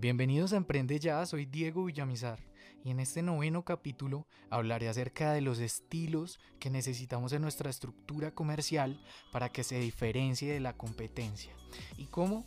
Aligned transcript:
Bienvenidos 0.00 0.52
a 0.52 0.58
Emprende 0.58 1.00
Ya, 1.00 1.26
soy 1.26 1.44
Diego 1.44 1.86
Villamizar 1.86 2.38
y 2.84 2.92
en 2.92 3.00
este 3.00 3.20
noveno 3.20 3.64
capítulo 3.64 4.28
hablaré 4.48 4.88
acerca 4.88 5.32
de 5.32 5.40
los 5.40 5.58
estilos 5.58 6.38
que 6.60 6.70
necesitamos 6.70 7.32
en 7.32 7.42
nuestra 7.42 7.68
estructura 7.68 8.30
comercial 8.30 9.02
para 9.32 9.48
que 9.48 9.64
se 9.64 9.80
diferencie 9.80 10.52
de 10.52 10.60
la 10.60 10.76
competencia. 10.76 11.52
¿Y 11.96 12.04
cómo? 12.04 12.46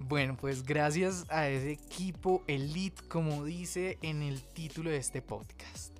Bueno, 0.00 0.36
pues 0.36 0.64
gracias 0.64 1.24
a 1.30 1.48
ese 1.48 1.70
equipo 1.70 2.42
elite, 2.48 3.00
como 3.06 3.44
dice 3.44 3.98
en 4.02 4.20
el 4.20 4.42
título 4.42 4.90
de 4.90 4.96
este 4.96 5.22
podcast. 5.22 5.96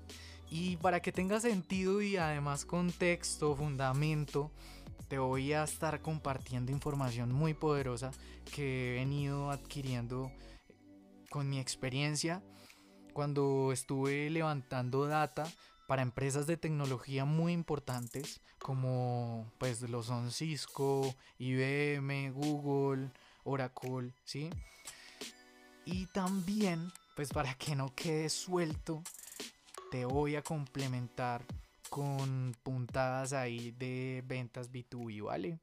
Y 0.50 0.78
para 0.78 0.98
que 0.98 1.12
tenga 1.12 1.38
sentido 1.38 2.02
y 2.02 2.16
además 2.16 2.64
contexto, 2.64 3.54
fundamento, 3.54 4.50
te 5.10 5.18
voy 5.18 5.52
a 5.52 5.64
estar 5.64 6.00
compartiendo 6.02 6.70
información 6.70 7.32
muy 7.32 7.52
poderosa 7.52 8.12
que 8.54 8.92
he 8.92 9.00
venido 9.00 9.50
adquiriendo 9.50 10.30
con 11.30 11.50
mi 11.50 11.58
experiencia 11.58 12.44
cuando 13.12 13.72
estuve 13.72 14.30
levantando 14.30 15.06
data 15.06 15.48
para 15.88 16.02
empresas 16.02 16.46
de 16.46 16.56
tecnología 16.56 17.24
muy 17.24 17.52
importantes 17.52 18.40
como 18.60 19.52
pues 19.58 19.82
lo 19.82 20.04
son 20.04 20.30
Cisco, 20.30 21.12
IBM, 21.38 22.30
Google, 22.30 23.10
Oracle, 23.42 24.14
¿sí? 24.22 24.48
Y 25.86 26.06
también, 26.06 26.92
pues 27.16 27.32
para 27.32 27.54
que 27.54 27.74
no 27.74 27.92
quede 27.96 28.28
suelto, 28.28 29.02
te 29.90 30.04
voy 30.04 30.36
a 30.36 30.42
complementar 30.42 31.44
con 31.90 32.56
puntadas 32.62 33.34
ahí 33.34 33.72
de 33.72 34.22
ventas 34.24 34.72
B2B, 34.72 35.24
¿vale? 35.24 35.58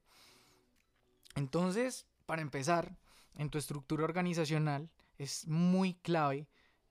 Entonces, 1.34 2.06
para 2.26 2.42
empezar, 2.42 2.96
en 3.36 3.50
tu 3.50 3.58
estructura 3.58 4.04
organizacional 4.04 4.90
es 5.16 5.46
muy 5.48 5.94
clave, 5.94 6.46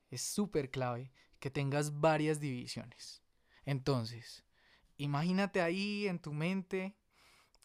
es 0.09 0.22
súper 0.22 0.72
clave 0.72 1.12
que 1.39 1.52
tengas 1.52 2.00
varias 2.00 2.39
divisiones. 2.39 3.22
Entonces, 3.66 4.44
imagínate 4.98 5.61
ahí 5.61 6.08
en 6.08 6.20
tu 6.20 6.33
mente 6.33 6.95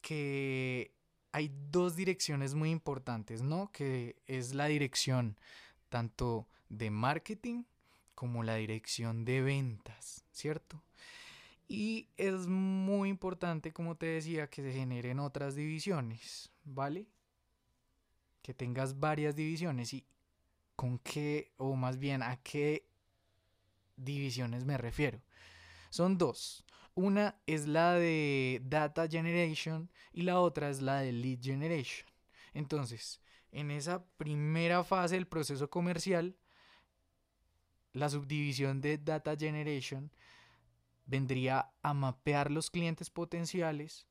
que 0.01 0.95
hay 1.33 1.51
dos 1.71 1.97
direcciones 1.97 2.55
muy 2.55 2.71
importantes, 2.71 3.41
¿no? 3.41 3.73
Que 3.73 4.17
es 4.27 4.53
la 4.53 4.67
dirección 4.67 5.39
tanto 5.89 6.49
de 6.69 6.91
marketing 6.91 7.65
como 8.15 8.43
la 8.43 8.57
dirección 8.57 9.25
de 9.25 9.41
ventas, 9.41 10.25
¿cierto? 10.33 10.83
Y 11.69 12.09
es 12.17 12.47
muy 12.47 13.09
importante, 13.09 13.73
como 13.73 13.97
te 13.97 14.07
decía, 14.07 14.51
que 14.51 14.63
se 14.63 14.73
generen 14.73 15.19
otras 15.19 15.55
divisiones, 15.55 16.51
¿vale? 16.65 17.07
Que 18.43 18.53
tengas 18.53 18.99
varias 18.99 19.35
divisiones 19.35 19.95
y 19.95 20.05
con 20.77 20.99
qué, 20.99 21.53
o 21.57 21.75
más 21.77 21.99
bien 21.99 22.23
a 22.23 22.37
qué 22.43 22.89
divisiones 23.97 24.65
me 24.65 24.77
refiero. 24.77 25.23
Son 25.91 26.19
dos. 26.19 26.65
Una 26.95 27.41
es 27.47 27.67
la 27.67 27.95
de 27.95 28.61
Data 28.65 29.09
Generation 29.09 29.91
y 30.13 30.23
la 30.23 30.41
otra 30.41 30.69
es 30.69 30.83
la 30.83 31.01
de 31.01 31.13
Lead 31.13 31.39
Generation. 31.41 32.07
Entonces, 32.53 33.23
en 33.51 33.71
esa 33.71 34.05
primera 34.17 34.85
fase 34.85 35.15
del 35.15 35.27
proceso 35.27 35.71
comercial, 35.71 36.37
la 37.93 38.09
subdivisión 38.09 38.81
de 38.81 38.99
Data 38.99 39.37
Generation 39.37 40.11
vendría 41.13 41.71
a 41.83 41.93
mapear 41.93 42.51
los 42.51 42.71
clientes 42.71 43.11
potenciales 43.11 44.07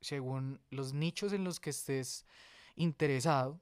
según 0.00 0.62
los 0.70 0.94
nichos 0.94 1.34
en 1.34 1.44
los 1.44 1.60
que 1.60 1.70
estés 1.70 2.24
interesado 2.74 3.60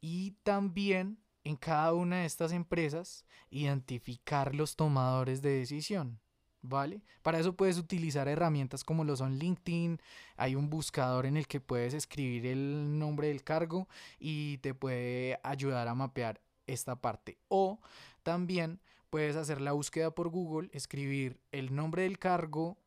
y 0.00 0.32
también 0.42 1.18
en 1.44 1.54
cada 1.54 1.94
una 1.94 2.16
de 2.16 2.24
estas 2.26 2.50
empresas 2.50 3.24
identificar 3.48 4.56
los 4.56 4.74
tomadores 4.74 5.40
de 5.40 5.50
decisión. 5.50 6.18
¿Vale? 6.60 7.00
Para 7.22 7.38
eso 7.38 7.54
puedes 7.54 7.78
utilizar 7.78 8.26
herramientas 8.26 8.82
como 8.82 9.04
lo 9.04 9.14
son 9.14 9.38
LinkedIn, 9.38 10.00
hay 10.36 10.56
un 10.56 10.68
buscador 10.68 11.26
en 11.26 11.36
el 11.36 11.46
que 11.46 11.60
puedes 11.60 11.94
escribir 11.94 12.46
el 12.46 12.98
nombre 12.98 13.28
del 13.28 13.44
cargo 13.44 13.88
y 14.18 14.58
te 14.58 14.74
puede 14.74 15.38
ayudar 15.44 15.86
a 15.86 15.94
mapear 15.94 16.40
esta 16.66 16.96
parte. 16.96 17.38
O 17.46 17.78
también 18.24 18.80
puedes 19.10 19.36
hacer 19.36 19.60
la 19.60 19.72
búsqueda 19.72 20.10
por 20.10 20.28
Google, 20.28 20.70
escribir 20.72 21.40
el 21.52 21.74
nombre 21.74 22.02
del 22.02 22.18
cargo 22.18 22.78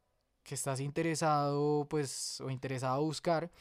que 0.44 0.56
estás 0.56 0.80
interesado, 0.80 1.88
pues, 1.90 2.42
o 2.42 2.50
interesado 2.50 2.96
a 2.96 3.00
buscar. 3.00 3.52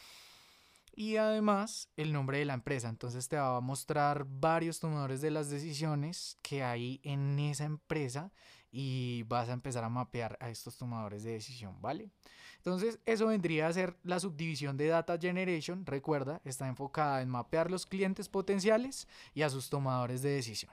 Y 0.94 1.16
además 1.16 1.88
el 1.96 2.12
nombre 2.12 2.38
de 2.38 2.44
la 2.44 2.54
empresa. 2.54 2.88
Entonces 2.88 3.28
te 3.28 3.36
va 3.36 3.56
a 3.56 3.60
mostrar 3.60 4.26
varios 4.28 4.80
tomadores 4.80 5.20
de 5.20 5.30
las 5.30 5.48
decisiones 5.48 6.36
que 6.42 6.62
hay 6.62 7.00
en 7.04 7.38
esa 7.38 7.64
empresa 7.64 8.32
y 8.72 9.22
vas 9.24 9.48
a 9.48 9.52
empezar 9.52 9.84
a 9.84 9.88
mapear 9.88 10.36
a 10.40 10.50
estos 10.50 10.76
tomadores 10.76 11.22
de 11.22 11.32
decisión, 11.32 11.80
¿vale? 11.80 12.10
Entonces 12.56 12.98
eso 13.06 13.28
vendría 13.28 13.66
a 13.66 13.72
ser 13.72 13.96
la 14.02 14.20
subdivisión 14.20 14.76
de 14.76 14.88
Data 14.88 15.16
Generation. 15.18 15.86
Recuerda, 15.86 16.42
está 16.44 16.68
enfocada 16.68 17.22
en 17.22 17.28
mapear 17.30 17.70
los 17.70 17.86
clientes 17.86 18.28
potenciales 18.28 19.08
y 19.32 19.42
a 19.42 19.50
sus 19.50 19.70
tomadores 19.70 20.22
de 20.22 20.30
decisión. 20.30 20.72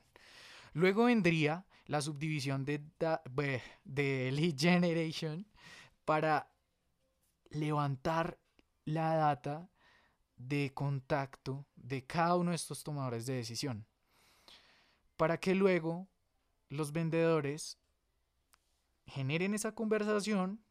Luego 0.74 1.06
vendría 1.06 1.66
la 1.88 2.02
subdivisión 2.02 2.66
de, 2.66 2.84
de 3.84 4.32
lead 4.32 4.56
generation 4.58 5.48
para 6.06 6.50
levantar 7.50 8.40
la 8.86 9.16
data 9.16 9.70
de 10.36 10.72
contacto 10.74 11.66
de 11.76 12.06
cada 12.06 12.36
uno 12.36 12.52
de 12.52 12.56
estos 12.56 12.84
tomadores 12.84 13.26
de 13.26 13.34
decisión. 13.34 13.86
Para 15.16 15.40
que 15.40 15.56
luego 15.56 16.08
los 16.70 16.92
vendedores 16.92 17.78
generen 19.08 19.54
esa 19.54 19.74
conversación, 19.74 20.62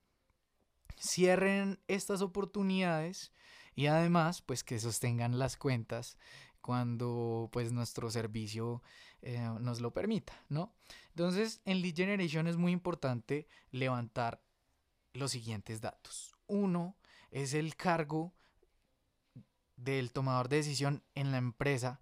cierren 0.98 1.80
estas 1.88 2.22
oportunidades 2.22 3.32
y 3.74 3.86
además 3.86 4.42
pues 4.42 4.62
que 4.62 4.78
sostengan 4.78 5.38
las 5.38 5.56
cuentas 5.56 6.16
cuando 6.66 7.48
pues 7.52 7.70
nuestro 7.70 8.10
servicio 8.10 8.82
eh, 9.22 9.38
nos 9.60 9.80
lo 9.80 9.92
permita, 9.92 10.32
¿no? 10.48 10.74
Entonces 11.10 11.60
en 11.64 11.80
lead 11.80 11.94
generation 11.94 12.48
es 12.48 12.56
muy 12.56 12.72
importante 12.72 13.46
levantar 13.70 14.42
los 15.12 15.30
siguientes 15.30 15.80
datos. 15.80 16.34
Uno 16.48 16.96
es 17.30 17.54
el 17.54 17.76
cargo 17.76 18.34
del 19.76 20.10
tomador 20.10 20.48
de 20.48 20.56
decisión 20.56 21.04
en 21.14 21.30
la 21.30 21.38
empresa 21.38 22.00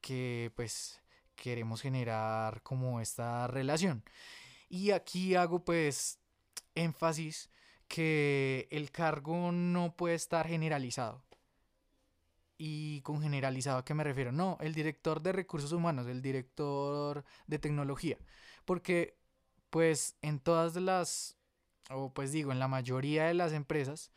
que 0.00 0.50
pues 0.56 1.02
queremos 1.34 1.82
generar 1.82 2.62
como 2.62 3.02
esta 3.02 3.46
relación. 3.48 4.02
Y 4.70 4.92
aquí 4.92 5.34
hago 5.34 5.62
pues 5.62 6.20
énfasis 6.74 7.50
que 7.86 8.66
el 8.70 8.90
cargo 8.90 9.52
no 9.52 9.94
puede 9.94 10.14
estar 10.14 10.48
generalizado. 10.48 11.25
Y 12.58 13.02
con 13.02 13.20
generalizado, 13.20 13.78
¿a 13.78 13.84
qué 13.84 13.92
me 13.94 14.04
refiero? 14.04 14.32
No, 14.32 14.56
el 14.60 14.74
director 14.74 15.20
de 15.20 15.32
recursos 15.32 15.72
humanos, 15.72 16.06
el 16.06 16.22
director 16.22 17.24
de 17.46 17.58
tecnología. 17.58 18.18
Porque, 18.64 19.18
pues, 19.70 20.16
en 20.22 20.40
todas 20.40 20.76
las, 20.76 21.36
o 21.90 22.12
pues 22.12 22.32
digo, 22.32 22.52
en 22.52 22.58
la 22.58 22.68
mayoría 22.68 23.26
de 23.26 23.34
las 23.34 23.52
empresas, 23.52 24.10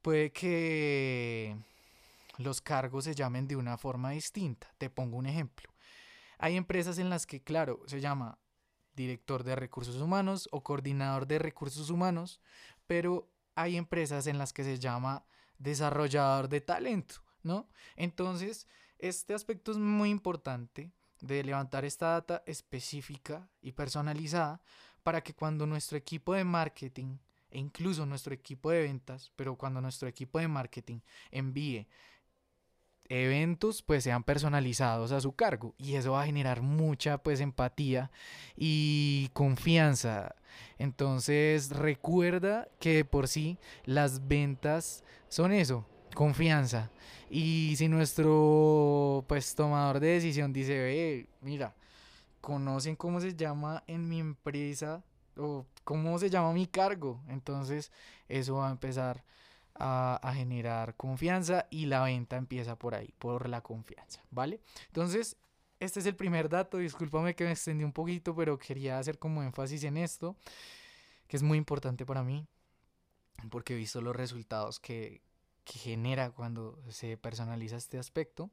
puede 0.00 0.32
que 0.32 1.56
los 2.38 2.60
cargos 2.60 3.04
se 3.04 3.14
llamen 3.14 3.48
de 3.48 3.56
una 3.56 3.76
forma 3.76 4.10
distinta. 4.10 4.72
Te 4.78 4.88
pongo 4.88 5.16
un 5.16 5.26
ejemplo. 5.26 5.70
Hay 6.38 6.56
empresas 6.56 6.98
en 6.98 7.10
las 7.10 7.26
que, 7.26 7.42
claro, 7.42 7.82
se 7.86 8.00
llama 8.00 8.38
director 8.94 9.42
de 9.44 9.56
recursos 9.56 9.96
humanos 9.96 10.48
o 10.52 10.62
coordinador 10.62 11.26
de 11.26 11.38
recursos 11.38 11.90
humanos, 11.90 12.40
pero 12.86 13.28
hay 13.56 13.76
empresas 13.76 14.26
en 14.26 14.38
las 14.38 14.52
que 14.52 14.64
se 14.64 14.78
llama 14.78 15.24
desarrollador 15.58 16.48
de 16.48 16.60
talento 16.60 17.22
¿no? 17.42 17.68
Entonces, 17.96 18.66
este 18.98 19.34
aspecto 19.34 19.72
es 19.72 19.78
muy 19.78 20.10
importante 20.10 20.92
de 21.20 21.44
levantar 21.44 21.84
esta 21.84 22.08
data 22.08 22.42
específica 22.46 23.48
y 23.60 23.72
personalizada 23.72 24.60
para 25.02 25.22
que 25.22 25.34
cuando 25.34 25.66
nuestro 25.66 25.98
equipo 25.98 26.34
de 26.34 26.44
marketing 26.44 27.18
e 27.50 27.58
incluso 27.58 28.06
nuestro 28.06 28.32
equipo 28.32 28.70
de 28.70 28.82
ventas, 28.82 29.32
pero 29.36 29.56
cuando 29.56 29.80
nuestro 29.80 30.08
equipo 30.08 30.38
de 30.38 30.48
marketing 30.48 31.00
envíe 31.30 31.86
eventos 33.10 33.82
pues 33.82 34.04
sean 34.04 34.22
personalizados 34.22 35.10
a 35.10 35.20
su 35.20 35.32
cargo 35.32 35.74
y 35.76 35.96
eso 35.96 36.12
va 36.12 36.22
a 36.22 36.26
generar 36.26 36.62
mucha 36.62 37.18
pues 37.18 37.40
empatía 37.40 38.10
y 38.56 39.28
confianza. 39.32 40.36
Entonces 40.78 41.70
recuerda 41.70 42.68
que 42.78 43.04
por 43.04 43.26
sí 43.26 43.58
las 43.84 44.28
ventas 44.28 45.04
son 45.28 45.52
eso, 45.52 45.86
confianza. 46.14 46.90
Y 47.32 47.76
si 47.76 47.86
nuestro 47.86 49.24
pues 49.28 49.54
tomador 49.54 50.00
de 50.00 50.08
decisión 50.08 50.52
dice, 50.52 50.76
ve, 50.76 51.28
mira, 51.40 51.76
conocen 52.40 52.96
cómo 52.96 53.20
se 53.20 53.36
llama 53.36 53.84
en 53.86 54.08
mi 54.08 54.18
empresa 54.18 55.04
o 55.36 55.64
cómo 55.84 56.18
se 56.18 56.28
llama 56.28 56.52
mi 56.52 56.66
cargo, 56.66 57.22
entonces 57.28 57.92
eso 58.28 58.56
va 58.56 58.68
a 58.68 58.72
empezar 58.72 59.24
a, 59.74 60.32
generar 60.34 60.96
confianza 60.96 61.66
y 61.70 61.86
la 61.86 62.02
venta 62.02 62.36
empieza 62.36 62.76
por 62.76 62.96
ahí, 62.96 63.14
por 63.18 63.48
la 63.48 63.60
confianza, 63.62 64.22
¿vale? 64.30 64.60
Entonces, 64.88 65.36
este 65.78 66.00
es 66.00 66.06
el 66.06 66.16
primer 66.16 66.48
dato, 66.48 66.78
discúlpame 66.78 67.36
que 67.36 67.44
me 67.44 67.52
extendí 67.52 67.84
un 67.84 67.92
poquito, 67.92 68.34
pero 68.34 68.58
quería 68.58 68.98
hacer 68.98 69.20
como 69.20 69.42
énfasis 69.44 69.84
en 69.84 69.96
esto, 69.96 70.36
que 71.28 71.36
es 71.36 71.44
muy 71.44 71.56
importante 71.58 72.04
para 72.04 72.24
mí, 72.24 72.46
porque 73.50 73.74
he 73.74 73.76
visto 73.76 74.00
los 74.00 74.16
resultados 74.16 74.80
que, 74.80 75.22
que 75.70 75.78
genera 75.78 76.30
cuando 76.30 76.82
se 76.88 77.16
personaliza 77.16 77.76
este 77.76 77.96
aspecto. 77.96 78.50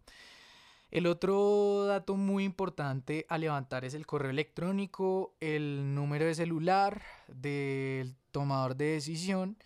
El 0.91 1.07
otro 1.07 1.85
dato 1.85 2.15
muy 2.15 2.43
importante 2.43 3.25
a 3.27 3.39
levantar 3.39 3.83
es 3.85 3.95
el 3.95 4.05
correo 4.05 4.29
electrónico, 4.29 5.35
el 5.39 5.95
número 5.95 6.25
de 6.25 6.35
celular 6.35 7.01
del 7.27 8.15
tomador 8.31 8.75
de 8.75 8.85
decisión 8.85 9.57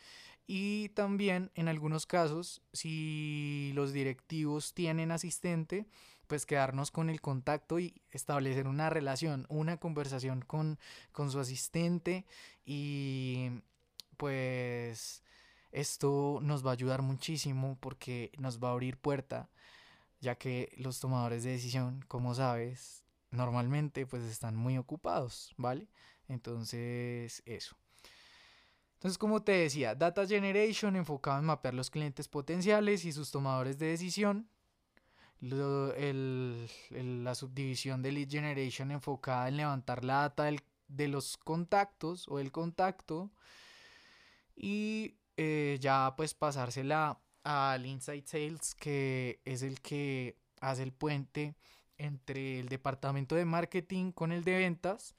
y 0.48 0.90
también 0.90 1.52
en 1.56 1.68
algunos 1.68 2.06
casos 2.06 2.62
si 2.72 3.72
los 3.76 3.92
directivos 3.92 4.74
tienen 4.74 5.12
asistente 5.12 5.86
pues 6.28 6.46
quedarnos 6.46 6.90
con 6.90 7.10
el 7.10 7.20
contacto 7.20 7.78
y 7.80 8.02
establecer 8.12 8.66
una 8.66 8.90
relación, 8.90 9.46
una 9.50 9.76
conversación 9.76 10.42
con, 10.42 10.80
con 11.12 11.30
su 11.30 11.40
asistente 11.40 12.26
y 12.66 13.50
pues 14.16 15.22
esto 15.72 16.40
nos 16.42 16.66
va 16.66 16.72
a 16.72 16.74
ayudar 16.74 17.02
muchísimo 17.02 17.78
porque 17.80 18.32
nos 18.38 18.60
va 18.60 18.70
a 18.70 18.72
abrir 18.72 18.98
puerta 18.98 19.50
ya 20.22 20.36
que 20.36 20.72
los 20.78 21.00
tomadores 21.00 21.44
de 21.44 21.52
decisión, 21.52 22.06
como 22.08 22.34
sabes, 22.36 23.04
normalmente 23.32 24.06
pues 24.06 24.24
están 24.24 24.56
muy 24.56 24.78
ocupados, 24.78 25.54
¿vale? 25.58 25.88
Entonces, 26.28 27.42
eso. 27.46 27.76
Entonces, 28.94 29.18
como 29.18 29.42
te 29.42 29.54
decía, 29.54 29.96
Data 29.96 30.28
Generation 30.28 30.96
enfocado 30.96 31.40
en 31.40 31.46
mapear 31.46 31.74
los 31.74 31.90
clientes 31.90 32.28
potenciales 32.28 33.04
y 33.04 33.12
sus 33.12 33.32
tomadores 33.32 33.80
de 33.80 33.88
decisión. 33.88 34.48
la 35.40 37.34
subdivisión 37.34 38.04
de 38.04 38.12
Lead 38.12 38.30
Generation 38.30 38.92
enfocada 38.92 39.48
en 39.48 39.58
levantar 39.58 40.06
la 40.06 40.22
data 40.22 40.52
de 40.88 41.08
los 41.08 41.36
contactos 41.38 42.28
o 42.28 42.38
el 42.40 42.52
contacto. 42.52 43.32
Y 44.56 45.16
eh, 45.44 45.80
ya 45.80 46.14
pues 46.16 46.36
pasársela 46.36 47.20
al 47.44 47.88
Inside 47.88 48.28
Sales, 48.28 48.76
que 48.76 49.42
es 49.44 49.64
el 49.64 49.82
que 49.82 50.38
hace 50.60 50.84
el 50.84 50.94
puente 50.94 51.56
entre 51.98 52.60
el 52.60 52.70
departamento 52.70 53.34
de 53.34 53.46
marketing 53.46 54.12
con 54.12 54.32
el 54.32 54.44
de 54.44 54.60
ventas, 54.60 55.16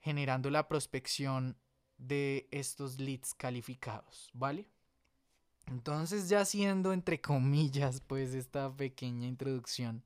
generando 0.00 0.50
la 0.50 0.66
prospección 0.66 1.56
de 1.96 2.48
estos 2.50 2.98
leads 2.98 3.34
calificados, 3.34 4.30
¿vale? 4.32 4.66
Entonces 5.68 6.28
ya 6.28 6.44
siendo 6.44 6.92
entre 6.92 7.20
comillas 7.20 8.00
pues 8.00 8.34
esta 8.34 8.76
pequeña 8.76 9.28
introducción, 9.28 10.02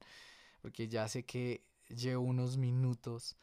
porque 0.61 0.87
ya 0.87 1.09
sé 1.09 1.25
que 1.25 1.65
llevo 1.89 2.25
unos 2.25 2.59
minutos 2.59 3.39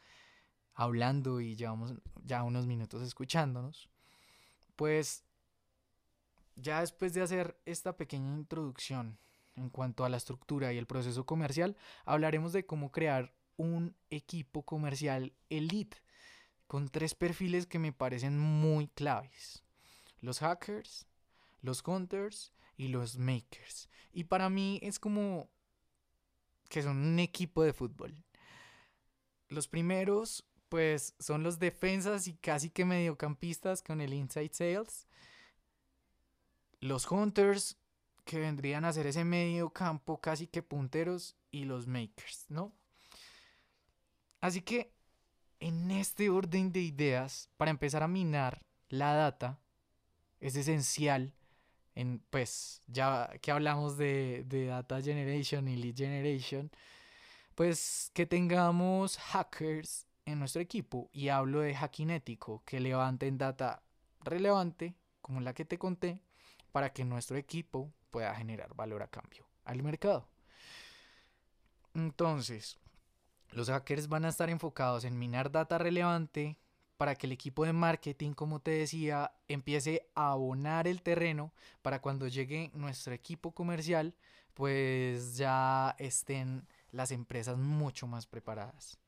hablando 0.74 1.40
y 1.40 1.56
llevamos 1.56 1.92
ya 2.24 2.44
unos 2.44 2.68
minutos 2.68 3.02
escuchándonos, 3.02 3.88
pues 4.76 5.23
ya 6.56 6.80
después 6.80 7.14
de 7.14 7.22
hacer 7.22 7.58
esta 7.64 7.96
pequeña 7.96 8.34
introducción 8.34 9.18
en 9.56 9.70
cuanto 9.70 10.04
a 10.04 10.08
la 10.08 10.16
estructura 10.16 10.72
y 10.72 10.78
el 10.78 10.86
proceso 10.86 11.26
comercial, 11.26 11.76
hablaremos 12.04 12.52
de 12.52 12.66
cómo 12.66 12.90
crear 12.90 13.34
un 13.56 13.94
equipo 14.10 14.64
comercial 14.64 15.32
elite 15.48 15.98
con 16.66 16.88
tres 16.88 17.14
perfiles 17.14 17.66
que 17.66 17.78
me 17.78 17.92
parecen 17.92 18.38
muy 18.38 18.88
claves. 18.88 19.62
Los 20.20 20.40
hackers, 20.40 21.06
los 21.60 21.82
hunters 21.86 22.52
y 22.76 22.88
los 22.88 23.16
makers. 23.16 23.88
Y 24.12 24.24
para 24.24 24.48
mí 24.50 24.80
es 24.82 24.98
como 24.98 25.48
que 26.68 26.82
son 26.82 26.96
un 26.96 27.18
equipo 27.18 27.62
de 27.62 27.72
fútbol. 27.72 28.16
Los 29.48 29.68
primeros 29.68 30.44
pues 30.68 31.14
son 31.20 31.44
los 31.44 31.60
defensas 31.60 32.26
y 32.26 32.34
casi 32.34 32.70
que 32.70 32.84
mediocampistas 32.84 33.82
con 33.82 34.00
el 34.00 34.12
inside 34.12 34.50
sales 34.52 35.06
los 36.84 37.10
Hunters, 37.10 37.78
que 38.26 38.38
vendrían 38.38 38.84
a 38.84 38.92
ser 38.92 39.06
ese 39.06 39.24
medio 39.24 39.70
campo 39.70 40.20
casi 40.20 40.46
que 40.46 40.62
punteros, 40.62 41.34
y 41.50 41.64
los 41.64 41.86
Makers, 41.86 42.44
¿no? 42.50 42.74
Así 44.42 44.60
que 44.60 44.92
en 45.60 45.90
este 45.90 46.28
orden 46.28 46.72
de 46.72 46.80
ideas, 46.80 47.48
para 47.56 47.70
empezar 47.70 48.02
a 48.02 48.08
minar 48.08 48.66
la 48.90 49.14
data, 49.14 49.58
es 50.40 50.56
esencial, 50.56 51.32
en, 51.94 52.18
pues 52.28 52.82
ya 52.86 53.30
que 53.40 53.50
hablamos 53.50 53.96
de, 53.96 54.44
de 54.46 54.66
Data 54.66 55.00
Generation 55.00 55.68
y 55.68 55.76
Lead 55.76 55.96
Generation, 55.96 56.70
pues 57.54 58.10
que 58.12 58.26
tengamos 58.26 59.16
hackers 59.16 60.06
en 60.26 60.38
nuestro 60.38 60.60
equipo, 60.60 61.08
y 61.12 61.28
hablo 61.28 61.60
de 61.60 61.74
hacking 61.74 62.10
ético, 62.10 62.62
que 62.66 62.78
levanten 62.78 63.38
data 63.38 63.82
relevante, 64.20 64.96
como 65.22 65.40
la 65.40 65.54
que 65.54 65.64
te 65.64 65.78
conté, 65.78 66.20
para 66.74 66.92
que 66.92 67.04
nuestro 67.04 67.36
equipo 67.36 67.94
pueda 68.10 68.34
generar 68.34 68.74
valor 68.74 69.04
a 69.04 69.06
cambio 69.06 69.46
al 69.64 69.80
mercado. 69.84 70.28
Entonces, 71.94 72.80
los 73.50 73.68
hackers 73.68 74.08
van 74.08 74.24
a 74.24 74.30
estar 74.30 74.50
enfocados 74.50 75.04
en 75.04 75.16
minar 75.16 75.52
data 75.52 75.78
relevante 75.78 76.58
para 76.96 77.14
que 77.14 77.28
el 77.28 77.32
equipo 77.32 77.64
de 77.64 77.72
marketing, 77.72 78.32
como 78.32 78.58
te 78.58 78.72
decía, 78.72 79.30
empiece 79.46 80.10
a 80.16 80.32
abonar 80.32 80.88
el 80.88 81.00
terreno 81.00 81.52
para 81.80 82.00
cuando 82.02 82.26
llegue 82.26 82.72
nuestro 82.74 83.14
equipo 83.14 83.54
comercial, 83.54 84.16
pues 84.52 85.36
ya 85.36 85.94
estén 86.00 86.66
las 86.90 87.12
empresas 87.12 87.56
mucho 87.56 88.08
más 88.08 88.26
preparadas. 88.26 88.98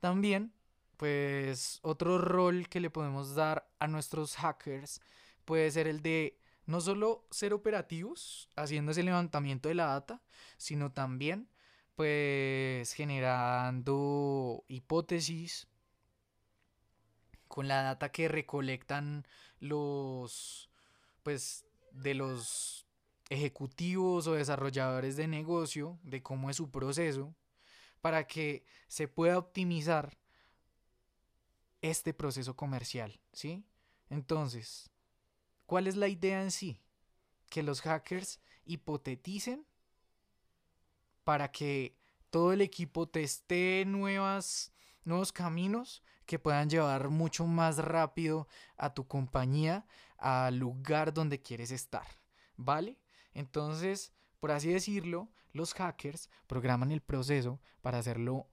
También, 0.00 0.54
pues 0.96 1.80
otro 1.82 2.16
rol 2.16 2.66
que 2.70 2.80
le 2.80 2.88
podemos 2.88 3.34
dar 3.34 3.68
a 3.78 3.88
nuestros 3.88 4.36
hackers 4.36 5.02
puede 5.44 5.70
ser 5.70 5.86
el 5.86 6.00
de 6.00 6.38
no 6.66 6.80
solo 6.80 7.26
ser 7.30 7.52
operativos 7.52 8.50
haciendo 8.56 8.92
ese 8.92 9.02
levantamiento 9.02 9.68
de 9.68 9.74
la 9.74 9.86
data, 9.86 10.22
sino 10.56 10.92
también 10.92 11.48
pues 11.94 12.92
generando 12.92 14.64
hipótesis 14.68 15.68
con 17.48 17.68
la 17.68 17.82
data 17.82 18.10
que 18.10 18.28
recolectan 18.28 19.26
los 19.60 20.70
pues 21.22 21.64
de 21.92 22.14
los 22.14 22.86
ejecutivos 23.30 24.26
o 24.26 24.34
desarrolladores 24.34 25.16
de 25.16 25.28
negocio 25.28 25.98
de 26.02 26.22
cómo 26.22 26.50
es 26.50 26.56
su 26.56 26.70
proceso 26.70 27.34
para 28.00 28.26
que 28.26 28.64
se 28.88 29.08
pueda 29.08 29.38
optimizar 29.38 30.18
este 31.80 32.12
proceso 32.12 32.56
comercial, 32.56 33.20
¿sí? 33.32 33.64
Entonces, 34.10 34.90
¿Cuál 35.66 35.86
es 35.86 35.96
la 35.96 36.08
idea 36.08 36.42
en 36.42 36.50
sí? 36.50 36.80
Que 37.48 37.62
los 37.62 37.80
hackers 37.80 38.40
hipoteticen 38.64 39.66
para 41.24 41.50
que 41.50 41.96
todo 42.30 42.52
el 42.52 42.60
equipo 42.60 43.08
teste 43.08 43.84
nuevas, 43.86 44.72
nuevos 45.04 45.32
caminos 45.32 46.02
que 46.26 46.38
puedan 46.38 46.68
llevar 46.68 47.08
mucho 47.08 47.46
más 47.46 47.78
rápido 47.78 48.48
a 48.76 48.94
tu 48.94 49.06
compañía 49.06 49.86
al 50.18 50.58
lugar 50.58 51.12
donde 51.12 51.40
quieres 51.42 51.70
estar. 51.70 52.06
¿Vale? 52.56 52.98
Entonces, 53.32 54.12
por 54.40 54.52
así 54.52 54.72
decirlo, 54.72 55.28
los 55.52 55.74
hackers 55.74 56.30
programan 56.46 56.92
el 56.92 57.00
proceso 57.00 57.60
para 57.80 57.98
hacerlo 57.98 58.48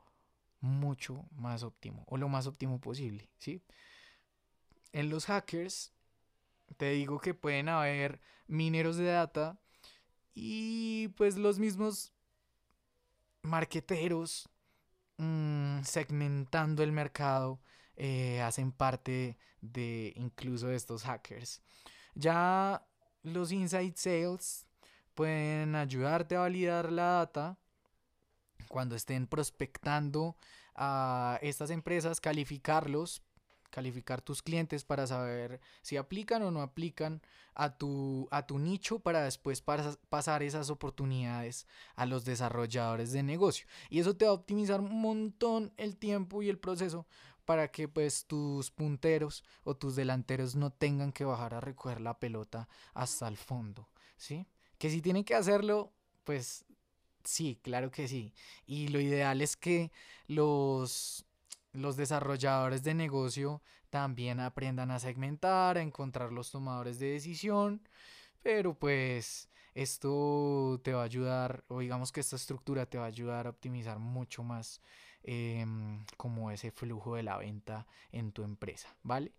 mucho 0.59 1.25
más 1.31 1.63
óptimo 1.63 2.03
o 2.07 2.17
lo 2.17 2.29
más 2.29 2.47
óptimo 2.47 2.79
posible, 2.79 3.29
¿sí? 3.37 3.63
En 4.91 5.09
los 5.09 5.25
hackers 5.25 5.93
te 6.77 6.91
digo 6.91 7.19
que 7.19 7.33
pueden 7.33 7.69
haber 7.69 8.21
mineros 8.47 8.97
de 8.97 9.05
data 9.05 9.59
y 10.33 11.09
pues 11.09 11.37
los 11.37 11.59
mismos 11.59 12.13
marqueteros 13.41 14.49
mm, 15.17 15.81
segmentando 15.83 16.83
el 16.83 16.91
mercado 16.91 17.59
eh, 17.95 18.41
hacen 18.41 18.71
parte 18.71 19.37
de 19.61 20.13
incluso 20.15 20.67
de 20.67 20.75
estos 20.75 21.03
hackers. 21.03 21.61
Ya 22.15 22.85
los 23.23 23.51
inside 23.51 23.93
sales 23.95 24.67
pueden 25.13 25.75
ayudarte 25.75 26.35
a 26.35 26.41
validar 26.41 26.91
la 26.91 27.03
data 27.03 27.57
cuando 28.67 28.95
estén 28.95 29.27
prospectando 29.27 30.37
a 30.75 31.37
estas 31.41 31.69
empresas, 31.69 32.21
calificarlos 32.21 33.21
calificar 33.71 34.21
tus 34.21 34.43
clientes 34.43 34.83
para 34.85 35.07
saber 35.07 35.59
si 35.81 35.97
aplican 35.97 36.43
o 36.43 36.51
no 36.51 36.61
aplican 36.61 37.21
a 37.55 37.75
tu, 37.75 38.27
a 38.29 38.45
tu 38.45 38.59
nicho 38.59 38.99
para 38.99 39.23
después 39.23 39.61
pasar 39.61 40.43
esas 40.43 40.69
oportunidades 40.69 41.65
a 41.95 42.05
los 42.05 42.23
desarrolladores 42.25 43.11
de 43.11 43.23
negocio. 43.23 43.65
Y 43.89 43.99
eso 43.99 44.15
te 44.15 44.25
va 44.25 44.31
a 44.31 44.35
optimizar 44.35 44.79
un 44.79 45.01
montón 45.01 45.73
el 45.77 45.97
tiempo 45.97 46.43
y 46.43 46.49
el 46.49 46.59
proceso 46.59 47.07
para 47.45 47.71
que 47.71 47.87
pues 47.87 48.25
tus 48.25 48.69
punteros 48.69 49.43
o 49.63 49.75
tus 49.75 49.95
delanteros 49.95 50.55
no 50.55 50.71
tengan 50.71 51.11
que 51.11 51.25
bajar 51.25 51.55
a 51.55 51.61
recoger 51.61 51.99
la 51.99 52.19
pelota 52.19 52.69
hasta 52.93 53.27
el 53.27 53.37
fondo. 53.37 53.89
¿sí? 54.17 54.45
Que 54.77 54.89
si 54.89 55.01
tienen 55.01 55.23
que 55.23 55.35
hacerlo, 55.35 55.91
pues 56.23 56.65
sí, 57.23 57.59
claro 57.61 57.91
que 57.91 58.07
sí. 58.07 58.33
Y 58.65 58.89
lo 58.89 58.99
ideal 58.99 59.41
es 59.41 59.57
que 59.57 59.91
los, 60.27 61.25
los 61.73 61.97
desarrolladores 61.97 62.83
de 62.83 62.93
negocio 62.93 63.61
también 63.89 64.39
aprendan 64.39 64.91
a 64.91 64.99
segmentar, 64.99 65.77
a 65.77 65.81
encontrar 65.81 66.31
los 66.31 66.51
tomadores 66.51 66.99
de 66.99 67.11
decisión, 67.11 67.81
pero 68.41 68.73
pues 68.73 69.49
esto 69.73 70.79
te 70.83 70.93
va 70.93 71.01
a 71.01 71.05
ayudar, 71.05 71.63
o 71.67 71.79
digamos 71.79 72.11
que 72.11 72.19
esta 72.19 72.35
estructura 72.35 72.85
te 72.85 72.97
va 72.97 73.05
a 73.05 73.07
ayudar 73.07 73.47
a 73.47 73.51
optimizar 73.51 73.99
mucho 73.99 74.43
más 74.43 74.81
em, 75.23 76.05
como 76.17 76.51
ese 76.51 76.71
flujo 76.71 77.15
de 77.15 77.23
la 77.23 77.37
venta 77.37 77.87
en 78.11 78.31
tu 78.31 78.43
empresa, 78.43 78.95
¿vale? 79.03 79.33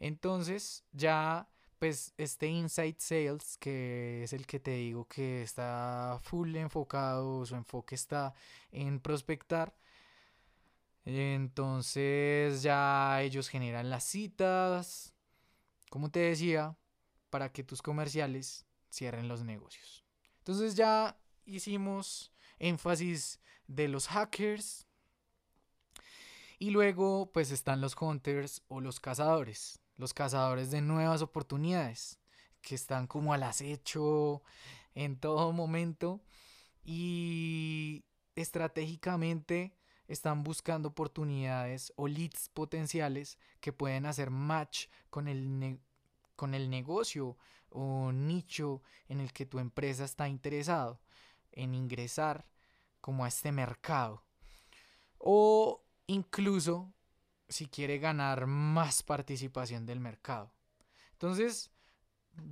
Entonces 0.00 0.84
ya 0.92 1.48
pues 1.78 2.14
este 2.16 2.46
Insight 2.46 2.98
Sales, 3.00 3.58
que 3.58 4.22
es 4.24 4.32
el 4.32 4.46
que 4.46 4.58
te 4.58 4.70
digo 4.72 5.06
que 5.06 5.42
está 5.42 6.18
full 6.22 6.54
enfocado, 6.56 7.44
su 7.44 7.56
enfoque 7.56 7.94
está 7.94 8.34
en 8.72 9.00
prospectar. 9.00 9.74
Entonces 11.04 12.62
ya 12.62 13.20
ellos 13.22 13.48
generan 13.48 13.90
las 13.90 14.04
citas, 14.04 15.14
como 15.90 16.10
te 16.10 16.20
decía, 16.20 16.76
para 17.30 17.52
que 17.52 17.64
tus 17.64 17.82
comerciales 17.82 18.66
cierren 18.90 19.28
los 19.28 19.44
negocios. 19.44 20.04
Entonces 20.38 20.74
ya 20.74 21.18
hicimos 21.44 22.32
énfasis 22.58 23.40
de 23.66 23.88
los 23.88 24.08
hackers. 24.08 24.86
Y 26.58 26.70
luego 26.70 27.30
pues 27.32 27.50
están 27.50 27.80
los 27.80 27.94
hunters 28.00 28.62
o 28.68 28.80
los 28.80 29.00
cazadores 29.00 29.80
los 29.96 30.14
cazadores 30.14 30.70
de 30.70 30.80
nuevas 30.80 31.22
oportunidades, 31.22 32.18
que 32.60 32.74
están 32.74 33.06
como 33.06 33.32
al 33.32 33.42
acecho 33.42 34.42
en 34.94 35.18
todo 35.18 35.52
momento 35.52 36.22
y 36.84 38.04
estratégicamente 38.34 39.76
están 40.08 40.42
buscando 40.42 40.90
oportunidades 40.90 41.92
o 41.96 42.08
leads 42.08 42.48
potenciales 42.50 43.38
que 43.60 43.72
pueden 43.72 44.06
hacer 44.06 44.30
match 44.30 44.86
con 45.10 45.28
el, 45.28 45.78
con 46.36 46.54
el 46.54 46.70
negocio 46.70 47.36
o 47.70 48.12
nicho 48.12 48.82
en 49.08 49.20
el 49.20 49.32
que 49.32 49.46
tu 49.46 49.58
empresa 49.58 50.04
está 50.04 50.28
interesado 50.28 51.00
en 51.52 51.74
ingresar 51.74 52.46
como 53.00 53.24
a 53.24 53.28
este 53.28 53.52
mercado. 53.52 54.22
O 55.18 55.84
incluso 56.06 56.92
si 57.48 57.66
quiere 57.66 57.98
ganar 57.98 58.46
más 58.46 59.02
participación 59.02 59.86
del 59.86 60.00
mercado. 60.00 60.52
Entonces, 61.12 61.70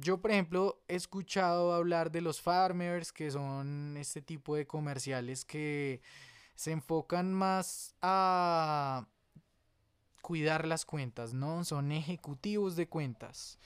yo 0.00 0.20
por 0.20 0.30
ejemplo 0.30 0.82
he 0.88 0.94
escuchado 0.94 1.72
hablar 1.72 2.10
de 2.10 2.20
los 2.20 2.40
farmers, 2.40 3.12
que 3.12 3.30
son 3.30 3.96
este 3.96 4.22
tipo 4.22 4.54
de 4.54 4.66
comerciales 4.66 5.44
que 5.44 6.00
se 6.62 6.70
enfocan 6.70 7.34
más 7.34 7.96
a 8.02 9.08
cuidar 10.20 10.64
las 10.64 10.84
cuentas, 10.84 11.34
¿no? 11.34 11.64
Son 11.64 11.90
ejecutivos 11.90 12.76
de 12.76 12.88
cuentas. 12.88 13.58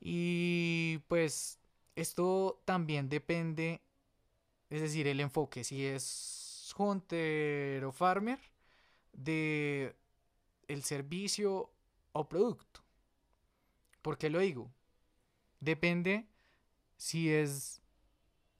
Y 0.00 0.96
pues 1.08 1.58
esto 1.96 2.62
también 2.64 3.10
depende, 3.10 3.82
es 4.70 4.80
decir, 4.80 5.08
el 5.08 5.20
enfoque, 5.20 5.62
si 5.62 5.84
es 5.84 6.74
hunter 6.78 7.84
o 7.84 7.92
farmer, 7.92 8.38
de 9.12 9.94
el 10.68 10.82
servicio 10.84 11.70
o 12.12 12.30
producto. 12.30 12.80
¿Por 14.00 14.16
qué 14.16 14.30
lo 14.30 14.38
digo? 14.38 14.72
Depende 15.60 16.26
si 16.96 17.30
es 17.30 17.82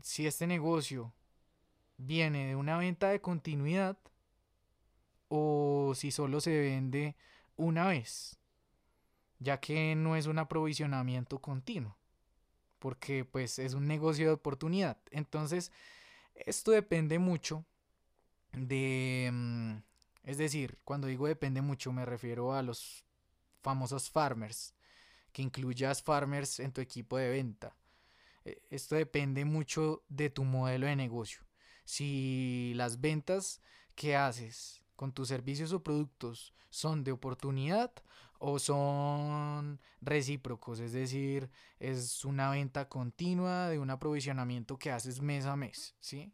si 0.02 0.26
este 0.26 0.47
negocio 0.47 1.14
viene 2.00 2.49
de 2.49 2.57
una 2.57 2.78
venta 2.78 3.09
de 3.09 3.21
continuidad 3.21 3.99
o 5.28 5.92
si 5.95 6.11
solo 6.11 6.40
se 6.40 6.59
vende 6.59 7.16
una 7.57 7.87
vez, 7.88 8.38
ya 9.38 9.61
que 9.61 9.95
no 9.95 10.16
es 10.16 10.26
un 10.26 10.38
aprovisionamiento 10.38 11.38
continuo, 11.38 11.97
porque 12.78 13.25
pues 13.25 13.59
es 13.59 13.75
un 13.75 13.87
negocio 13.87 14.26
de 14.26 14.33
oportunidad. 14.33 14.99
Entonces, 15.11 15.73
esto 16.35 16.73
depende 16.73 17.19
mucho 17.19 17.64
de 18.52 19.30
mm, 19.33 19.76
es 20.25 20.38
decir, 20.38 20.78
cuando 20.85 21.07
digo 21.07 21.26
depende 21.26 21.62
mucho 21.62 21.92
me 21.92 22.04
refiero 22.04 22.54
a 22.54 22.62
los 22.62 23.04
famosos 23.62 24.11
farmers, 24.11 24.75
que 25.33 25.42
incluyas 25.42 26.02
farmers 26.02 26.61
en 26.61 26.73
tu 26.73 26.80
equipo 26.80 27.16
de 27.16 27.30
venta. 27.30 27.76
E, 28.45 28.62
esto 28.71 28.95
depende 28.95 29.45
mucho 29.45 30.02
de 30.09 30.30
tu 30.30 30.45
modelo 30.45 30.87
de 30.87 30.97
negocio. 30.97 31.42
Si 31.90 32.73
las 32.76 33.00
ventas 33.00 33.61
que 33.97 34.14
haces 34.14 34.85
con 34.94 35.11
tus 35.12 35.26
servicios 35.26 35.73
o 35.73 35.82
productos 35.82 36.54
son 36.70 37.02
de 37.02 37.11
oportunidad 37.11 37.90
o 38.38 38.61
son 38.61 39.80
recíprocos, 40.00 40.78
es 40.78 40.92
decir, 40.92 41.50
es 41.80 42.25
una 42.25 42.49
venta 42.52 42.88
continua 42.88 43.68
de 43.68 43.80
un 43.80 43.90
aprovisionamiento 43.90 44.78
que 44.78 44.92
haces 44.92 45.20
mes 45.20 45.47
a 45.47 45.56
mes, 45.56 45.97
¿sí? 45.99 46.32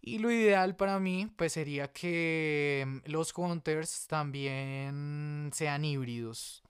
Y 0.00 0.18
lo 0.18 0.30
ideal 0.30 0.76
para 0.76 1.00
mí, 1.00 1.26
pues 1.36 1.54
sería 1.54 1.92
que 1.92 2.84
mm, 2.86 3.10
los 3.10 3.36
hunters 3.36 4.06
también 4.06 5.50
sean 5.52 5.84
híbridos. 5.84 6.62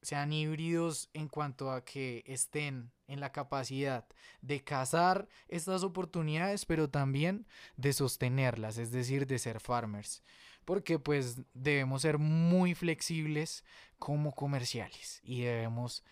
Sean 0.00 0.32
híbridos 0.32 1.10
en 1.12 1.28
cuanto 1.28 1.70
a 1.70 1.84
que 1.84 2.24
estén 2.26 2.90
en 3.12 3.20
la 3.20 3.32
capacidad 3.32 4.06
de 4.40 4.62
cazar 4.64 5.28
estas 5.48 5.82
oportunidades, 5.82 6.64
pero 6.64 6.88
también 6.88 7.46
de 7.76 7.92
sostenerlas, 7.92 8.78
es 8.78 8.90
decir, 8.90 9.26
de 9.26 9.38
ser 9.38 9.60
farmers. 9.60 10.22
Porque 10.64 10.98
pues 10.98 11.40
debemos 11.54 12.02
ser 12.02 12.18
muy 12.18 12.74
flexibles 12.74 13.64
como 13.98 14.32
comerciales 14.32 15.20
y 15.24 15.42
debemos 15.42 16.04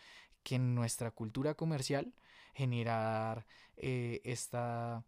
que 0.42 0.56
en 0.56 0.74
nuestra 0.74 1.10
cultura 1.10 1.54
comercial 1.54 2.14
generar 2.54 3.46
eh, 3.76 4.20
esta 4.24 5.04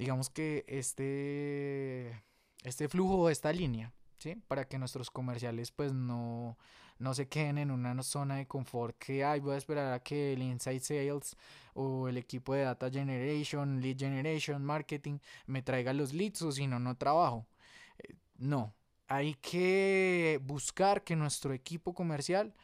digamos 0.00 0.30
que 0.30 0.64
este, 0.66 2.22
este 2.64 2.88
flujo, 2.88 3.28
esta 3.28 3.52
línea, 3.52 3.92
¿sí? 4.16 4.34
Para 4.48 4.66
que 4.66 4.78
nuestros 4.78 5.10
comerciales 5.10 5.72
pues 5.72 5.92
no, 5.92 6.56
no 7.00 7.14
se 7.14 7.28
queden 7.28 7.58
en 7.58 7.70
una 7.72 8.00
zona 8.02 8.36
de 8.36 8.46
confort 8.46 8.96
que, 8.98 9.24
ay, 9.24 9.40
voy 9.40 9.54
a 9.54 9.58
esperar 9.58 9.92
a 9.92 10.00
que 10.00 10.34
el 10.34 10.42
Inside 10.42 10.80
Sales 10.80 11.36
o 11.74 12.08
el 12.08 12.16
equipo 12.16 12.54
de 12.54 12.62
Data 12.62 12.90
Generation, 12.90 13.80
Lead 13.80 13.98
Generation, 13.98 14.64
Marketing 14.64 15.18
me 15.46 15.62
traiga 15.62 15.92
los 15.92 16.12
leads 16.12 16.42
o 16.42 16.52
si 16.52 16.66
no, 16.66 16.78
no 16.78 16.96
trabajo. 16.96 17.46
Eh, 17.98 18.14
no, 18.38 18.74
hay 19.08 19.34
que 19.34 20.40
buscar 20.42 21.02
que 21.02 21.16
nuestro 21.16 21.52
equipo 21.52 21.94
comercial 21.94 22.54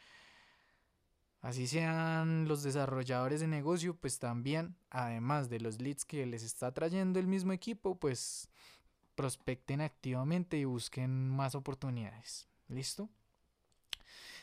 Así 1.47 1.69
sean 1.69 2.49
los 2.49 2.65
desarrolladores 2.65 3.39
de 3.39 3.47
negocio, 3.47 3.97
pues 3.97 4.19
también, 4.19 4.75
además 4.91 5.49
de 5.49 5.61
los 5.61 5.81
leads 5.81 6.05
que 6.05 6.27
les 6.27 6.43
está 6.43 6.73
trayendo 6.73 7.21
el 7.21 7.29
mismo 7.29 7.53
equipo, 7.53 8.01
pues 8.01 8.51
prospecten 9.15 9.81
activamente 9.81 10.59
y 10.59 10.65
busquen 10.65 11.29
más 11.31 11.55
oportunidades. 11.55 12.49
¿Listo? 12.67 13.09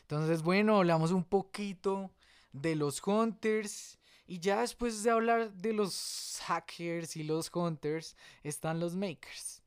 Entonces, 0.03 0.43
bueno, 0.43 0.77
hablamos 0.77 1.11
un 1.11 1.23
poquito 1.23 2.11
de 2.51 2.75
los 2.75 3.01
hunters. 3.05 3.97
Y 4.25 4.39
ya 4.39 4.61
después 4.61 5.03
de 5.03 5.11
hablar 5.11 5.51
de 5.53 5.73
los 5.73 6.39
hackers 6.45 7.17
y 7.17 7.23
los 7.23 7.51
hunters, 7.53 8.15
están 8.43 8.79
los 8.79 8.95
makers, 8.95 9.61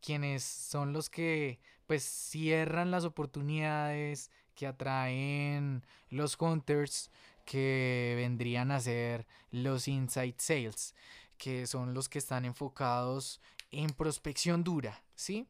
quienes 0.00 0.42
son 0.42 0.92
los 0.92 1.08
que 1.08 1.60
pues 1.86 2.02
cierran 2.02 2.90
las 2.90 3.04
oportunidades, 3.04 4.30
que 4.54 4.66
atraen 4.66 5.84
los 6.08 6.36
hunters 6.40 7.10
que 7.44 8.14
vendrían 8.16 8.70
a 8.70 8.80
ser 8.80 9.26
los 9.50 9.86
inside 9.86 10.34
sales, 10.38 10.94
que 11.36 11.66
son 11.66 11.94
los 11.94 12.08
que 12.08 12.18
están 12.18 12.44
enfocados 12.44 13.40
en 13.70 13.90
prospección 13.90 14.64
dura, 14.64 15.02
¿sí? 15.14 15.46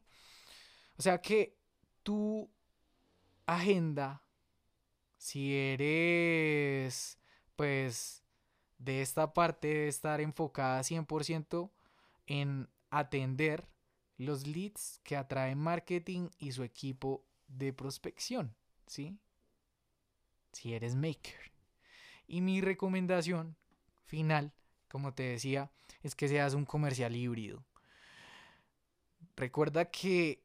O 0.97 1.01
sea 1.01 1.21
que 1.21 1.55
tu 2.03 2.49
agenda, 3.45 4.23
si 5.17 5.55
eres, 5.55 7.17
pues, 7.55 8.23
de 8.77 9.01
esta 9.01 9.33
parte 9.33 9.67
de 9.67 9.87
estar 9.87 10.21
enfocada 10.21 10.83
100% 10.83 11.71
en 12.27 12.69
atender 12.89 13.67
los 14.17 14.47
leads 14.47 14.99
que 15.03 15.15
atraen 15.15 15.57
marketing 15.57 16.29
y 16.37 16.51
su 16.51 16.63
equipo 16.63 17.25
de 17.47 17.73
prospección. 17.73 18.55
¿sí? 18.87 19.17
Si 20.51 20.73
eres 20.73 20.95
maker. 20.95 21.51
Y 22.27 22.41
mi 22.41 22.61
recomendación 22.61 23.55
final, 24.05 24.53
como 24.89 25.13
te 25.13 25.23
decía, 25.23 25.71
es 26.01 26.15
que 26.15 26.27
seas 26.27 26.53
un 26.53 26.65
comercial 26.65 27.15
híbrido. 27.15 27.63
Recuerda 29.35 29.91
que 29.91 30.44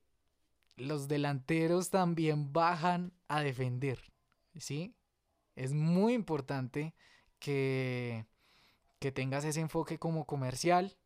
los 0.81 1.09
delanteros 1.09 1.91
también 1.91 2.53
bajan 2.53 3.13
a 3.29 3.41
defender, 3.43 4.13
¿sí? 4.57 4.97
Es 5.57 5.73
muy 5.73 6.15
importante 6.15 6.95
que, 7.39 8.27
que 8.99 9.13
tengas 9.13 9.45
ese 9.45 9.61
enfoque 9.61 9.99
como 9.99 10.27
comercial. 10.27 10.97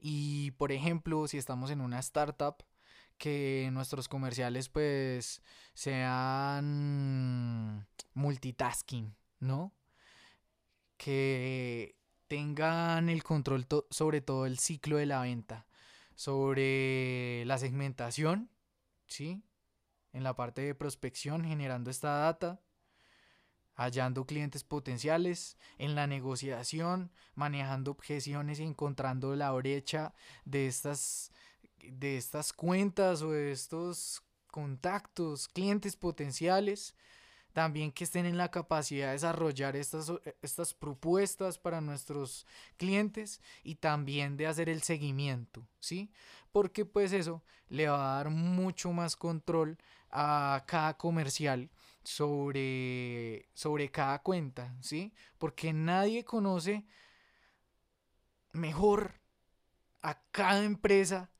Y 0.00 0.52
por 0.52 0.72
ejemplo, 0.72 1.26
si 1.28 1.38
estamos 1.38 1.70
en 1.70 1.80
una 1.80 1.98
startup, 2.00 2.64
que 3.22 3.70
nuestros 3.72 4.08
comerciales 4.08 4.68
pues 4.68 5.42
sean 5.74 6.66
multitasking, 8.14 9.14
¿no? 9.38 9.72
Que 10.96 11.94
tengan 12.26 13.08
el 13.08 13.22
control 13.22 13.66
sobre 13.90 14.22
todo 14.22 14.46
el 14.46 14.58
ciclo 14.58 14.96
de 14.96 15.06
la 15.06 15.22
venta, 15.22 15.66
sobre 16.14 17.44
la 17.46 17.58
segmentación, 17.58 18.50
¿sí? 19.06 19.42
En 20.12 20.24
la 20.24 20.34
parte 20.36 20.62
de 20.62 20.74
prospección, 20.74 21.44
generando 21.44 21.90
esta 21.90 22.18
data, 22.18 22.60
hallando 23.74 24.26
clientes 24.26 24.64
potenciales, 24.64 25.56
en 25.78 25.94
la 25.94 26.06
negociación, 26.06 27.10
manejando 27.34 27.90
objeciones 27.90 28.60
y 28.60 28.64
encontrando 28.64 29.34
la 29.36 29.52
brecha 29.52 30.14
de 30.44 30.66
estas 30.66 31.32
de 31.78 32.16
estas 32.16 32.52
cuentas 32.52 33.22
o 33.22 33.32
de 33.32 33.50
estos 33.50 34.22
contactos, 34.46 35.48
clientes 35.48 35.96
potenciales, 35.96 36.94
también 37.52 37.92
que 37.92 38.04
estén 38.04 38.26
en 38.26 38.36
la 38.36 38.50
capacidad 38.50 39.08
de 39.08 39.12
desarrollar 39.12 39.76
estas, 39.76 40.12
estas 40.40 40.74
propuestas 40.74 41.58
para 41.58 41.80
nuestros 41.80 42.46
clientes 42.76 43.40
y 43.62 43.76
también 43.76 44.36
de 44.36 44.46
hacer 44.46 44.68
el 44.68 44.82
seguimiento, 44.82 45.66
¿sí? 45.80 46.10
Porque 46.50 46.84
pues 46.84 47.12
eso 47.12 47.42
le 47.68 47.88
va 47.88 48.14
a 48.14 48.16
dar 48.16 48.30
mucho 48.30 48.92
más 48.92 49.16
control 49.16 49.78
a 50.10 50.64
cada 50.66 50.96
comercial 50.96 51.70
sobre, 52.04 53.48
sobre 53.54 53.90
cada 53.90 54.20
cuenta, 54.22 54.74
¿sí? 54.80 55.12
Porque 55.38 55.72
nadie 55.72 56.24
conoce 56.24 56.84
mejor 58.52 59.20
a 60.02 60.20
cada 60.30 60.64
empresa 60.64 61.30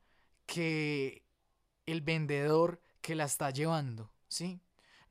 que 0.47 1.25
el 1.87 2.01
vendedor 2.01 2.81
que 3.01 3.15
la 3.15 3.25
está 3.25 3.51
llevando, 3.51 4.13
¿sí? 4.29 4.61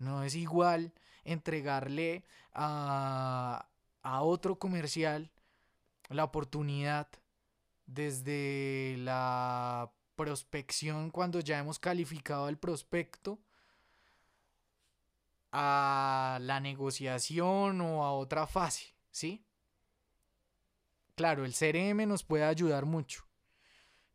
No 0.01 0.23
es 0.23 0.33
igual 0.33 0.93
entregarle 1.23 2.25
a, 2.53 3.67
a 4.01 4.21
otro 4.23 4.57
comercial 4.57 5.31
la 6.09 6.23
oportunidad 6.23 7.07
desde 7.85 8.95
la 8.97 9.91
prospección 10.15 11.11
cuando 11.11 11.39
ya 11.39 11.59
hemos 11.59 11.77
calificado 11.77 12.49
el 12.49 12.57
prospecto 12.57 13.39
a 15.51 16.39
la 16.41 16.59
negociación 16.59 17.79
o 17.81 18.03
a 18.03 18.13
otra 18.13 18.47
fase, 18.47 18.95
¿sí? 19.11 19.45
Claro, 21.13 21.45
el 21.45 21.53
CRM 21.53 22.07
nos 22.07 22.23
puede 22.23 22.45
ayudar 22.45 22.87
mucho, 22.87 23.27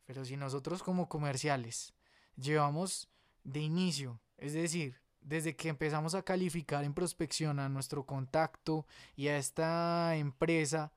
pero 0.05 0.25
si 0.25 0.35
nosotros 0.35 0.83
como 0.83 1.07
comerciales 1.07 1.93
llevamos 2.35 3.07
de 3.45 3.61
inicio, 3.61 4.19
es 4.37 4.51
decir, 4.51 5.06
desde 5.27 5.57
que 5.57 5.67
empezamos 5.67 6.15
a 6.15 6.23
calificar 6.23 6.85
en 6.85 6.93
prospección 6.93 7.59
a 7.59 7.67
nuestro 7.67 8.05
contacto 8.05 8.87
y 9.17 9.27
a 9.27 9.37
esta 9.37 10.15
empresa, 10.15 10.93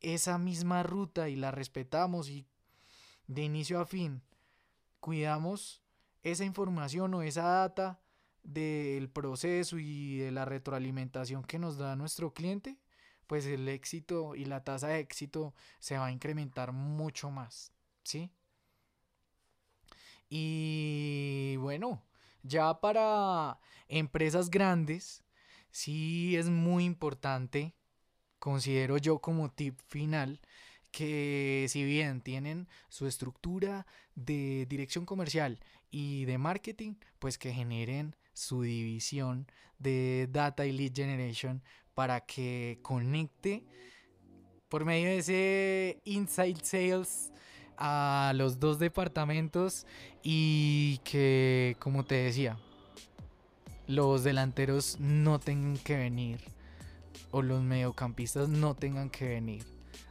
esa 0.00 0.38
misma 0.38 0.84
ruta 0.84 1.28
y 1.28 1.34
la 1.34 1.50
respetamos 1.50 2.28
y 2.28 2.46
de 3.26 3.42
inicio 3.42 3.80
a 3.80 3.84
fin 3.84 4.22
cuidamos 5.00 5.82
esa 6.22 6.44
información 6.44 7.14
o 7.14 7.22
esa 7.22 7.42
data 7.42 8.00
del 8.44 9.10
proceso 9.10 9.78
y 9.78 10.18
de 10.18 10.30
la 10.30 10.44
retroalimentación 10.44 11.42
que 11.42 11.58
nos 11.58 11.78
da 11.78 11.96
nuestro 11.96 12.32
cliente, 12.32 12.78
pues 13.26 13.44
el 13.46 13.68
éxito 13.68 14.36
y 14.36 14.44
la 14.44 14.62
tasa 14.62 14.88
de 14.88 15.00
éxito 15.00 15.52
se 15.80 15.98
va 15.98 16.06
a 16.06 16.12
incrementar 16.12 16.72
mucho 16.72 17.30
más, 17.30 17.72
¿sí? 18.04 18.30
Y 20.30 21.56
bueno, 21.58 22.02
ya 22.48 22.80
para 22.80 23.58
empresas 23.88 24.50
grandes, 24.50 25.22
sí 25.70 26.36
es 26.36 26.48
muy 26.48 26.84
importante, 26.84 27.74
considero 28.38 28.98
yo 28.98 29.20
como 29.20 29.50
tip 29.50 29.78
final, 29.86 30.40
que 30.90 31.66
si 31.68 31.84
bien 31.84 32.22
tienen 32.22 32.66
su 32.88 33.06
estructura 33.06 33.86
de 34.14 34.66
dirección 34.68 35.04
comercial 35.04 35.60
y 35.90 36.24
de 36.24 36.38
marketing, 36.38 36.94
pues 37.18 37.38
que 37.38 37.52
generen 37.52 38.16
su 38.32 38.62
división 38.62 39.46
de 39.78 40.28
data 40.30 40.66
y 40.66 40.72
lead 40.72 40.92
generation 40.94 41.62
para 41.94 42.24
que 42.24 42.78
conecte 42.82 43.64
por 44.68 44.84
medio 44.84 45.08
de 45.08 45.18
ese 45.18 46.00
inside 46.04 46.64
sales 46.64 47.32
a 47.78 48.32
los 48.34 48.58
dos 48.58 48.78
departamentos 48.78 49.86
y 50.22 50.98
que, 51.04 51.76
como 51.78 52.04
te 52.04 52.16
decía, 52.16 52.58
los 53.86 54.24
delanteros 54.24 54.98
no 55.00 55.38
tengan 55.38 55.78
que 55.78 55.96
venir 55.96 56.40
o 57.30 57.42
los 57.42 57.62
mediocampistas 57.62 58.48
no 58.48 58.74
tengan 58.74 59.10
que 59.10 59.28
venir 59.28 59.64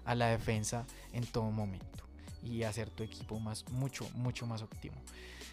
a 0.06 0.16
la 0.16 0.28
defensa 0.28 0.86
en 1.14 1.26
todo 1.26 1.52
momento 1.52 2.06
y 2.44 2.64
hacer 2.64 2.90
tu 2.90 3.04
equipo 3.04 3.40
más 3.40 3.68
mucho 3.70 4.08
mucho 4.14 4.48
más 4.48 4.62
óptimo. 4.62 4.96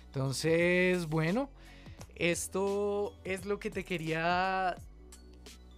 Entonces, 0.07 1.07
bueno, 1.07 1.51
esto 2.15 3.15
es 3.25 3.47
lo 3.47 3.59
que 3.59 3.71
te 3.71 3.85
quería 3.85 4.77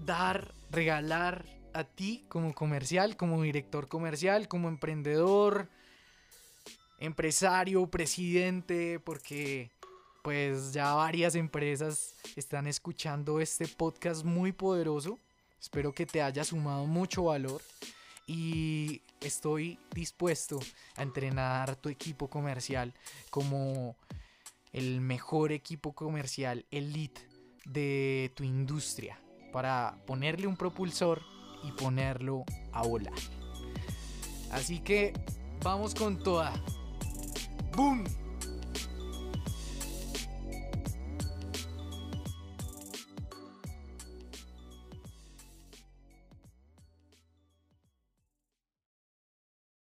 dar, 0.05 0.53
regalar 0.71 1.47
a 1.73 1.85
ti 1.85 2.25
como 2.29 2.55
comercial, 2.55 3.17
como 3.17 3.43
director 3.43 3.89
comercial, 3.89 4.47
como 4.49 4.69
emprendedor, 4.69 5.69
empresario, 6.99 7.87
presidente, 7.87 9.01
porque 9.01 9.71
pues 10.23 10.73
ya 10.73 10.93
varias 10.95 11.35
empresas 11.35 12.15
están 12.35 12.67
escuchando 12.67 13.41
este 13.41 13.69
podcast 13.69 14.25
muy 14.25 14.53
poderoso. 14.53 15.19
Espero 15.61 15.93
que 15.93 16.07
te 16.07 16.23
haya 16.23 16.45
sumado 16.45 16.87
mucho 16.87 17.25
valor 17.25 17.63
y 18.27 19.03
estoy 19.21 19.79
dispuesto 19.95 20.59
a 20.97 21.03
entrenar 21.03 21.77
tu 21.77 21.89
equipo 21.89 22.29
comercial 22.29 22.93
como 23.31 23.97
el 24.73 25.01
mejor 25.01 25.53
equipo 25.53 25.93
comercial 25.93 26.67
elite 26.71 27.21
de 27.65 28.33
tu 28.35 28.45
industria 28.45 29.21
para 29.53 29.97
ponerle 30.07 30.47
un 30.47 30.57
propulsor 30.57 31.23
y 31.63 31.73
ponerlo 31.73 32.45
a 32.73 32.83
volar. 32.87 33.15
Así 34.51 34.81
que 34.81 35.13
vamos 35.63 35.95
con 35.95 36.19
toda. 36.19 36.53
¡Boom! 37.77 38.26